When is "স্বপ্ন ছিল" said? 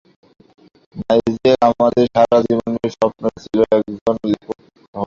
2.95-3.57